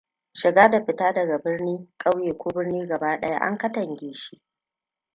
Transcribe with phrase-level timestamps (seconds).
[0.33, 4.41] shiga da fita daga birni, ƙauye, ko birni gaba ɗaya an katange shi